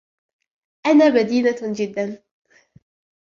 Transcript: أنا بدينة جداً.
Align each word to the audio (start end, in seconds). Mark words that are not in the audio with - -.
أنا 0.85 1.09
بدينة 1.09 1.55
جداً. 1.73 2.23